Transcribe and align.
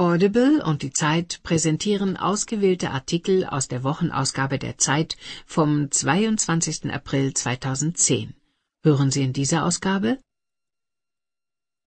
Audible 0.00 0.64
und 0.64 0.80
die 0.80 0.94
Zeit 0.94 1.42
präsentieren 1.42 2.16
ausgewählte 2.16 2.90
Artikel 2.90 3.44
aus 3.44 3.68
der 3.68 3.84
Wochenausgabe 3.84 4.58
der 4.58 4.78
Zeit 4.78 5.18
vom 5.44 5.90
22. 5.90 6.90
April 6.90 7.34
2010. 7.34 8.34
Hören 8.82 9.10
Sie 9.10 9.22
in 9.22 9.34
dieser 9.34 9.66
Ausgabe? 9.66 10.18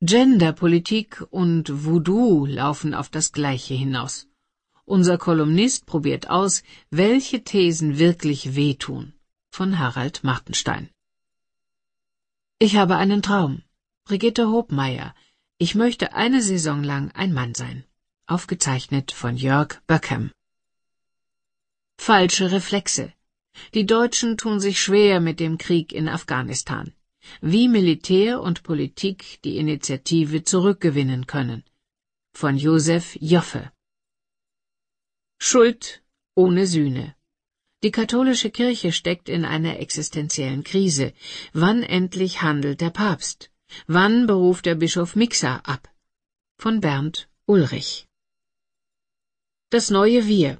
Genderpolitik 0.02 1.24
und 1.30 1.86
Voodoo 1.86 2.44
laufen 2.44 2.92
auf 2.92 3.08
das 3.08 3.32
Gleiche 3.32 3.72
hinaus. 3.72 4.29
Unser 4.84 5.16
Kolumnist 5.16 5.86
probiert 5.86 6.29
aus, 6.29 6.62
welche 6.90 7.44
Thesen 7.44 7.98
wirklich 7.98 8.54
wehtun. 8.54 9.14
Von 9.50 9.79
Harald 9.79 10.22
Martenstein. 10.22 10.90
Ich 12.58 12.76
habe 12.76 12.96
einen 12.96 13.22
Traum. 13.22 13.62
Brigitte 14.04 14.50
Hobmeier. 14.50 15.14
Ich 15.56 15.74
möchte 15.74 16.12
eine 16.12 16.42
Saison 16.42 16.82
lang 16.82 17.10
ein 17.12 17.32
Mann 17.32 17.54
sein. 17.54 17.86
Aufgezeichnet 18.27 19.11
von 19.11 19.36
Jörg 19.36 19.80
Böckham. 19.88 20.30
Falsche 21.98 22.52
Reflexe. 22.52 23.12
Die 23.74 23.84
Deutschen 23.84 24.37
tun 24.37 24.60
sich 24.60 24.80
schwer 24.80 25.20
mit 25.20 25.41
dem 25.41 25.59
Krieg 25.59 25.92
in 25.92 26.09
Afghanistan. 26.09 26.95
Wie 27.41 27.69
Militär 27.69 28.41
und 28.41 28.62
Politik 28.62 29.41
die 29.45 29.56
Initiative 29.59 30.45
zurückgewinnen 30.45 31.27
können. 31.27 31.65
Von 32.32 32.56
Josef 32.56 33.16
Joffe. 33.20 33.73
Schuld 35.38 36.02
ohne 36.37 36.66
Sühne. 36.66 37.16
Die 37.82 37.91
katholische 37.91 38.51
Kirche 38.51 38.93
steckt 38.93 39.29
in 39.29 39.45
einer 39.45 39.80
existenziellen 39.80 40.62
Krise. 40.62 41.12
Wann 41.52 41.82
endlich 41.82 42.41
handelt 42.41 42.80
der 42.80 42.91
Papst? 42.91 43.51
Wann 43.88 44.29
beruft 44.29 44.66
der 44.66 44.77
Bischof 44.77 45.16
Mixer 45.16 45.60
ab? 45.66 45.88
Von 46.57 46.80
Bernd 46.80 47.29
Ulrich. 47.46 48.07
Das 49.72 49.88
neue 49.88 50.26
Wir. 50.26 50.58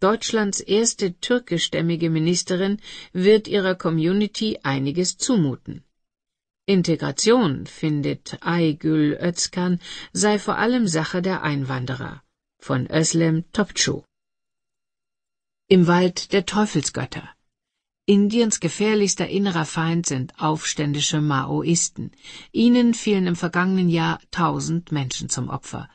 Deutschlands 0.00 0.58
erste 0.58 1.20
türkischstämmige 1.20 2.08
Ministerin 2.08 2.80
wird 3.12 3.46
ihrer 3.46 3.74
Community 3.74 4.58
einiges 4.62 5.18
zumuten. 5.18 5.84
Integration, 6.64 7.66
findet 7.66 8.38
Aygül 8.40 9.18
Özkan, 9.20 9.80
sei 10.14 10.38
vor 10.38 10.56
allem 10.56 10.88
Sache 10.88 11.20
der 11.20 11.42
Einwanderer. 11.42 12.22
Von 12.58 12.86
Özlem 12.90 13.44
Topçu. 13.52 14.02
Im 15.68 15.86
Wald 15.86 16.32
der 16.32 16.46
Teufelsgötter. 16.46 17.28
Indiens 18.06 18.60
gefährlichster 18.60 19.28
innerer 19.28 19.66
Feind 19.66 20.06
sind 20.06 20.40
aufständische 20.40 21.20
Maoisten. 21.20 22.12
Ihnen 22.50 22.94
fielen 22.94 23.26
im 23.26 23.36
vergangenen 23.36 23.90
Jahr 23.90 24.20
tausend 24.30 24.90
Menschen 24.90 25.28
zum 25.28 25.50
Opfer. 25.50 25.90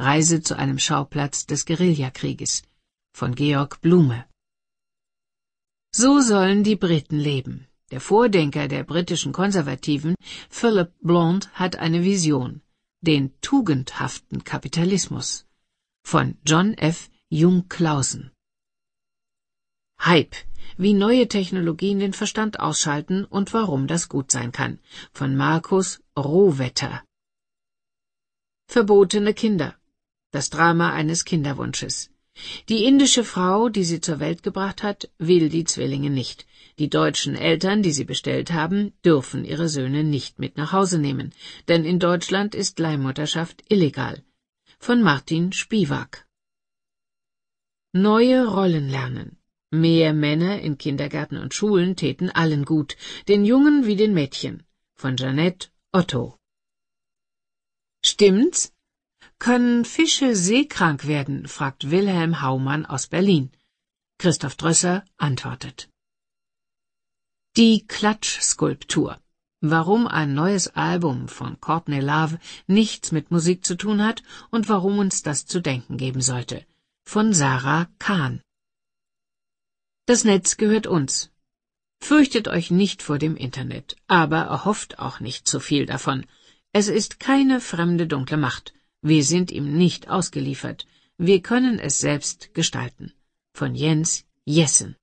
Reise 0.00 0.40
zu 0.40 0.56
einem 0.56 0.78
Schauplatz 0.78 1.44
des 1.44 1.66
Guerillakrieges 1.66 2.62
von 3.12 3.34
Georg 3.34 3.82
Blume. 3.82 4.24
So 5.94 6.20
sollen 6.20 6.64
die 6.64 6.76
Briten 6.76 7.18
leben. 7.18 7.66
Der 7.90 8.00
Vordenker 8.00 8.66
der 8.68 8.84
britischen 8.84 9.32
Konservativen, 9.32 10.14
Philip 10.48 10.90
Blond, 11.02 11.50
hat 11.52 11.76
eine 11.76 12.02
Vision, 12.02 12.62
den 13.02 13.34
tugendhaften 13.42 14.42
Kapitalismus. 14.44 15.46
Von 16.02 16.38
John 16.46 16.74
F. 16.74 17.10
Jung-Clausen. 17.28 18.30
Hype, 20.00 20.36
wie 20.78 20.94
neue 20.94 21.28
Technologien 21.28 21.98
den 21.98 22.14
Verstand 22.14 22.58
ausschalten 22.58 23.26
und 23.26 23.52
warum 23.52 23.86
das 23.86 24.08
gut 24.08 24.30
sein 24.30 24.50
kann. 24.50 24.78
Von 25.12 25.36
Markus 25.36 26.00
Rohwetter. 26.16 27.04
Verbotene 28.66 29.34
Kinder. 29.34 29.79
Das 30.32 30.48
Drama 30.48 30.92
eines 30.92 31.24
Kinderwunsches. 31.24 32.10
Die 32.68 32.84
indische 32.84 33.24
Frau, 33.24 33.68
die 33.68 33.84
sie 33.84 34.00
zur 34.00 34.20
Welt 34.20 34.42
gebracht 34.42 34.82
hat, 34.82 35.10
will 35.18 35.48
die 35.48 35.64
Zwillinge 35.64 36.10
nicht. 36.10 36.46
Die 36.78 36.88
deutschen 36.88 37.34
Eltern, 37.34 37.82
die 37.82 37.92
sie 37.92 38.04
bestellt 38.04 38.52
haben, 38.52 38.92
dürfen 39.04 39.44
ihre 39.44 39.68
Söhne 39.68 40.04
nicht 40.04 40.38
mit 40.38 40.56
nach 40.56 40.72
Hause 40.72 40.98
nehmen, 40.98 41.32
denn 41.68 41.84
in 41.84 41.98
Deutschland 41.98 42.54
ist 42.54 42.78
Leihmutterschaft 42.78 43.64
illegal. 43.68 44.22
Von 44.78 45.02
Martin 45.02 45.52
Spiewak. 45.52 46.26
Neue 47.92 48.46
Rollen 48.46 48.88
lernen. 48.88 49.36
Mehr 49.72 50.12
Männer 50.14 50.60
in 50.60 50.78
Kindergärten 50.78 51.38
und 51.38 51.54
Schulen 51.54 51.96
täten 51.96 52.30
allen 52.30 52.64
gut, 52.64 52.96
den 53.28 53.44
Jungen 53.44 53.84
wie 53.86 53.96
den 53.96 54.14
Mädchen. 54.14 54.62
Von 54.94 55.16
Jeanette 55.16 55.68
Otto. 55.92 56.36
Stimmt's? 58.04 58.72
Können 59.40 59.86
Fische 59.86 60.36
seekrank 60.36 61.06
werden? 61.06 61.48
fragt 61.48 61.90
Wilhelm 61.90 62.42
Haumann 62.42 62.84
aus 62.84 63.06
Berlin. 63.06 63.50
Christoph 64.18 64.54
Drösser 64.56 65.02
antwortet. 65.16 65.88
Die 67.56 67.86
Klatschskulptur. 67.86 69.18
Warum 69.62 70.06
ein 70.06 70.34
neues 70.34 70.68
Album 70.68 71.26
von 71.26 71.58
Courtney 71.58 72.00
Love 72.00 72.38
nichts 72.66 73.12
mit 73.12 73.30
Musik 73.30 73.64
zu 73.64 73.76
tun 73.76 74.04
hat 74.04 74.22
und 74.50 74.68
warum 74.68 74.98
uns 74.98 75.22
das 75.22 75.46
zu 75.46 75.60
denken 75.62 75.96
geben 75.96 76.20
sollte. 76.20 76.66
Von 77.06 77.32
Sarah 77.32 77.88
Kahn. 77.98 78.42
Das 80.04 80.24
Netz 80.24 80.58
gehört 80.58 80.86
uns. 80.86 81.30
Fürchtet 82.02 82.46
euch 82.46 82.70
nicht 82.70 83.02
vor 83.02 83.18
dem 83.18 83.36
Internet, 83.36 83.96
aber 84.06 84.42
erhofft 84.56 84.98
auch 84.98 85.18
nicht 85.18 85.48
zu 85.48 85.60
viel 85.60 85.86
davon. 85.86 86.26
Es 86.72 86.88
ist 86.88 87.20
keine 87.20 87.62
fremde 87.62 88.06
dunkle 88.06 88.36
Macht. 88.36 88.74
Wir 89.02 89.24
sind 89.24 89.50
ihm 89.50 89.76
nicht 89.76 90.08
ausgeliefert. 90.08 90.86
Wir 91.16 91.40
können 91.40 91.78
es 91.78 91.98
selbst 91.98 92.52
gestalten. 92.52 93.14
Von 93.54 93.74
Jens 93.74 94.24
Jessen. 94.44 94.96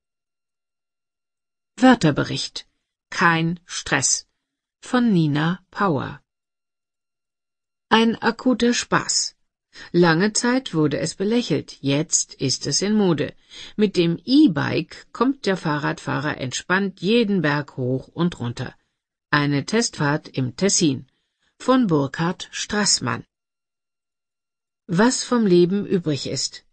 Wörterbericht. 1.78 2.68
Kein 3.10 3.60
Stress. 3.66 4.28
Von 4.82 5.14
Nina 5.14 5.64
Power. 5.72 6.22
Ein 7.90 8.16
akuter 8.22 8.74
Spaß. 8.74 9.36
Lange 9.92 10.34
Zeit 10.34 10.74
wurde 10.74 11.00
es 11.00 11.16
belächelt, 11.16 11.78
jetzt 11.82 12.34
ist 12.36 12.68
es 12.68 12.82
in 12.82 12.94
Mode. 12.94 13.34
Mit 13.76 13.96
dem 13.96 14.20
E-Bike 14.26 15.08
kommt 15.12 15.46
der 15.46 15.58
Fahrradfahrer 15.58 16.38
entspannt 16.38 17.00
jeden 17.02 17.42
Berg 17.42 17.78
hoch 17.78 18.08
und 18.08 18.40
runter. 18.40 18.76
Eine 19.32 19.66
Testfahrt 19.66 20.28
im 20.30 20.56
Tessin 20.56 21.08
von 21.58 21.88
Burkhard 21.88 22.50
Strassmann. 22.52 23.24
Was 24.90 25.22
vom 25.26 25.46
Leben 25.46 25.86
übrig 25.86 26.28
ist. 26.28 26.64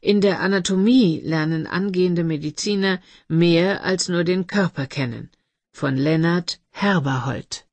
In 0.00 0.20
der 0.20 0.40
Anatomie 0.40 1.20
lernen 1.20 1.68
angehende 1.68 2.24
Mediziner 2.24 3.00
mehr 3.28 3.84
als 3.84 4.08
nur 4.08 4.24
den 4.24 4.48
Körper 4.48 4.88
kennen. 4.88 5.30
Von 5.72 5.96
Lennart 5.96 6.60
Herberhold. 6.70 7.64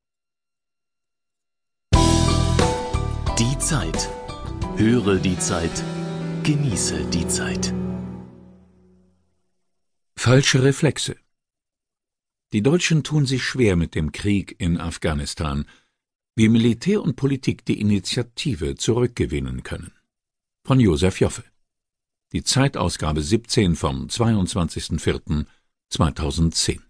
Die 3.40 3.58
Zeit. 3.58 4.08
Höre 4.76 5.16
die 5.16 5.38
Zeit. 5.38 5.82
Genieße 6.44 7.04
die 7.06 7.26
Zeit. 7.26 7.74
Falsche 10.14 10.62
Reflexe. 10.62 11.16
Die 12.52 12.62
Deutschen 12.62 13.02
tun 13.02 13.26
sich 13.26 13.42
schwer 13.42 13.74
mit 13.74 13.96
dem 13.96 14.12
Krieg 14.12 14.54
in 14.58 14.78
Afghanistan 14.78 15.66
wie 16.34 16.48
Militär 16.48 17.02
und 17.02 17.16
Politik 17.16 17.64
die 17.64 17.80
Initiative 17.80 18.76
zurückgewinnen 18.76 19.62
können. 19.62 19.92
Von 20.64 20.80
Josef 20.80 21.20
Joffe. 21.20 21.44
Die 22.32 22.42
Zeitausgabe 22.42 23.22
17 23.22 23.76
vom 23.76 24.06
22.04.2010. 24.06 26.80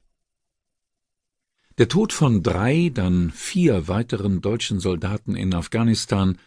Der 1.78 1.88
Tod 1.88 2.12
von 2.12 2.42
drei, 2.42 2.90
dann 2.92 3.30
vier 3.30 3.88
weiteren 3.88 4.40
deutschen 4.40 4.78
Soldaten 4.78 5.34
in 5.34 5.54
Afghanistan 5.54 6.38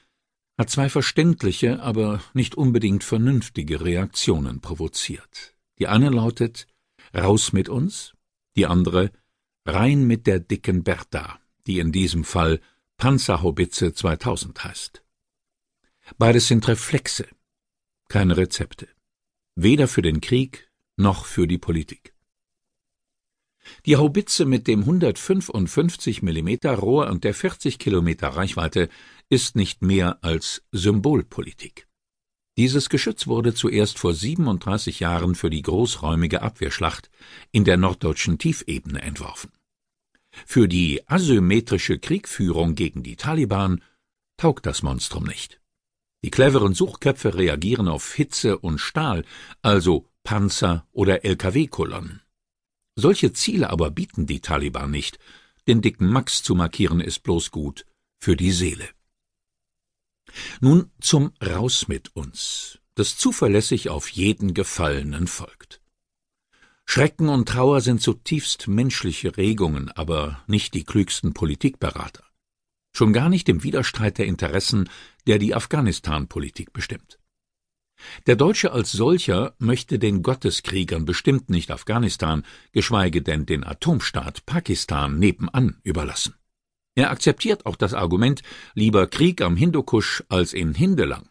hat 0.57 0.69
zwei 0.69 0.87
verständliche, 0.87 1.81
aber 1.81 2.21
nicht 2.33 2.55
unbedingt 2.55 3.03
vernünftige 3.03 3.81
Reaktionen 3.81 4.61
provoziert. 4.61 5.55
Die 5.79 5.87
eine 5.87 6.09
lautet 6.09 6.67
Raus 7.13 7.51
mit 7.51 7.67
uns, 7.67 8.13
die 8.55 8.65
andere 8.65 9.11
Rein 9.65 10.05
mit 10.05 10.27
der 10.27 10.39
dicken 10.39 10.83
Bertha, 10.83 11.39
die 11.67 11.79
in 11.79 11.91
diesem 11.91 12.23
Fall 12.23 12.61
Panzerhaubitze 12.97 13.93
2000 13.93 14.63
heißt. 14.63 15.03
Beides 16.17 16.47
sind 16.47 16.67
Reflexe, 16.67 17.27
keine 18.07 18.37
Rezepte. 18.37 18.87
Weder 19.55 19.87
für 19.87 20.01
den 20.01 20.21
Krieg 20.21 20.71
noch 20.97 21.25
für 21.25 21.47
die 21.47 21.57
Politik. 21.57 22.13
Die 23.85 23.97
Haubitze 23.97 24.45
mit 24.45 24.67
dem 24.67 24.81
155 24.81 26.21
mm 26.21 26.49
Rohr 26.67 27.07
und 27.09 27.23
der 27.23 27.33
40 27.33 27.79
Kilometer 27.79 28.29
Reichweite 28.29 28.89
ist 29.29 29.55
nicht 29.55 29.81
mehr 29.81 30.23
als 30.23 30.63
Symbolpolitik. 30.71 31.87
Dieses 32.57 32.89
Geschütz 32.89 33.27
wurde 33.27 33.53
zuerst 33.53 33.99
vor 33.99 34.13
37 34.13 35.01
Jahren 35.01 35.35
für 35.35 35.49
die 35.49 35.61
großräumige 35.61 36.41
Abwehrschlacht 36.41 37.09
in 37.51 37.65
der 37.65 37.75
norddeutschen 37.75 38.37
Tiefebene 38.37 39.01
entworfen. 39.01 39.51
Für 40.45 40.67
die 40.67 41.07
asymmetrische 41.07 41.99
Kriegführung 41.99 42.75
gegen 42.75 43.03
die 43.03 43.15
Taliban 43.15 43.81
taugt 44.37 44.65
das 44.65 44.83
Monstrum 44.83 45.23
nicht. 45.23 45.61
Die 46.23 46.31
cleveren 46.31 46.73
Suchköpfe 46.73 47.35
reagieren 47.35 47.87
auf 47.87 48.13
Hitze 48.13 48.57
und 48.57 48.79
Stahl, 48.79 49.25
also 49.61 50.09
Panzer 50.23 50.87
oder 50.91 51.23
LKW-Kolonnen. 51.23 52.21
Solche 52.95 53.33
Ziele 53.33 53.69
aber 53.69 53.91
bieten 53.91 54.25
die 54.25 54.39
Taliban 54.39 54.89
nicht. 54.89 55.19
Den 55.67 55.81
dicken 55.81 56.07
Max 56.07 56.43
zu 56.43 56.55
markieren 56.55 56.99
ist 56.99 57.23
bloß 57.23 57.51
gut 57.51 57.85
für 58.19 58.35
die 58.35 58.51
Seele. 58.51 58.89
Nun 60.61 60.91
zum 60.99 61.33
Raus 61.41 61.87
mit 61.87 62.15
uns, 62.15 62.79
das 62.95 63.17
zuverlässig 63.17 63.89
auf 63.89 64.09
jeden 64.09 64.53
Gefallenen 64.53 65.27
folgt. 65.27 65.81
Schrecken 66.85 67.29
und 67.29 67.49
Trauer 67.49 67.81
sind 67.81 68.01
zutiefst 68.01 68.67
menschliche 68.67 69.37
Regungen, 69.37 69.91
aber 69.91 70.41
nicht 70.47 70.73
die 70.73 70.83
klügsten 70.83 71.33
Politikberater. 71.33 72.23
Schon 72.93 73.11
gar 73.11 73.27
nicht 73.27 73.49
im 73.49 73.63
Widerstreit 73.63 74.17
der 74.17 74.25
Interessen, 74.27 74.89
der 75.27 75.37
die 75.37 75.53
Afghanistan-Politik 75.53 76.71
bestimmt. 76.71 77.19
Der 78.27 78.35
Deutsche 78.35 78.71
als 78.71 78.91
solcher 78.91 79.55
möchte 79.57 79.99
den 79.99 80.21
Gotteskriegern 80.21 81.05
bestimmt 81.05 81.49
nicht 81.49 81.71
Afghanistan, 81.71 82.43
geschweige 82.71 83.21
denn 83.21 83.45
den 83.45 83.63
Atomstaat 83.63 84.45
Pakistan 84.45 85.17
nebenan 85.19 85.79
überlassen. 85.83 86.35
Er 86.95 87.11
akzeptiert 87.11 87.65
auch 87.65 87.75
das 87.75 87.93
Argument 87.93 88.41
lieber 88.73 89.07
Krieg 89.07 89.41
am 89.41 89.57
Hindukusch 89.57 90.23
als 90.29 90.53
in 90.53 90.73
Hindelang. 90.73 91.29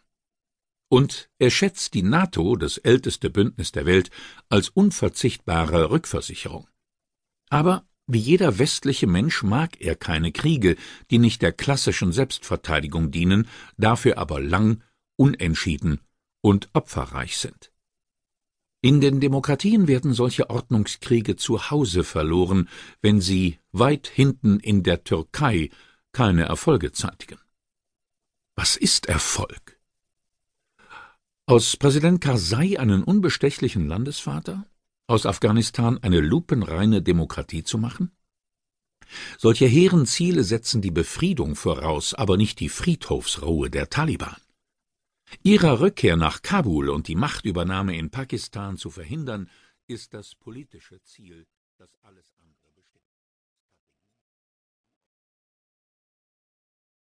Und 0.89 1.29
er 1.39 1.49
schätzt 1.49 1.93
die 1.93 2.03
NATO, 2.03 2.55
das 2.55 2.77
älteste 2.77 3.29
Bündnis 3.29 3.71
der 3.71 3.85
Welt, 3.85 4.11
als 4.49 4.69
unverzichtbare 4.69 5.89
Rückversicherung. 5.89 6.67
Aber 7.49 7.85
wie 8.07 8.19
jeder 8.19 8.59
westliche 8.59 9.07
Mensch 9.07 9.41
mag 9.41 9.81
er 9.81 9.95
keine 9.95 10.31
Kriege, 10.31 10.75
die 11.09 11.17
nicht 11.17 11.41
der 11.41 11.51
klassischen 11.51 12.11
Selbstverteidigung 12.11 13.09
dienen, 13.09 13.47
dafür 13.77 14.19
aber 14.19 14.39
lang, 14.39 14.83
unentschieden 15.17 16.01
und 16.41 16.69
opferreich 16.73 17.37
sind. 17.37 17.71
In 18.81 19.01
den 19.01 19.19
Demokratien 19.19 19.87
werden 19.87 20.13
solche 20.13 20.51
Ordnungskriege 20.51 21.35
zu 21.35 21.71
Hause 21.71 22.03
verloren, 22.03 22.69
wenn 23.01 23.19
sie 23.19 23.57
weit 23.71 24.07
hinten 24.07 24.59
in 24.59 24.83
der 24.83 25.03
Türkei 25.03 25.71
keine 26.11 26.43
Erfolge 26.43 26.91
zeitigen. 26.91 27.39
Was 28.55 28.77
ist 28.77 29.07
Erfolg? 29.07 29.74
Aus 31.47 31.77
Präsident 31.77 32.21
Karzai 32.21 32.79
einen 32.79 33.03
unbestechlichen 33.03 33.87
Landesvater? 33.87 34.65
Aus 35.05 35.27
Afghanistan 35.27 35.99
eine 35.99 36.19
lupenreine 36.19 37.03
Demokratie 37.03 37.63
zu 37.63 37.77
machen? 37.77 38.11
Solche 39.37 39.67
hehren 39.67 40.07
Ziele 40.07 40.43
setzen 40.43 40.81
die 40.81 40.89
Befriedung 40.89 41.55
voraus, 41.55 42.15
aber 42.15 42.35
nicht 42.35 42.59
die 42.59 42.69
Friedhofsruhe 42.69 43.69
der 43.69 43.91
Taliban. 43.91 44.41
Ihrer 45.43 45.81
Rückkehr 45.81 46.17
nach 46.17 46.41
Kabul 46.41 46.89
und 46.89 47.07
die 47.07 47.15
Machtübernahme 47.15 47.95
in 47.95 48.09
Pakistan 48.09 48.77
zu 48.77 48.89
verhindern, 48.89 49.47
ist 49.85 50.15
das 50.15 50.33
politische 50.33 50.99
Ziel, 51.03 51.45
das 51.77 51.95
alles 52.01 52.33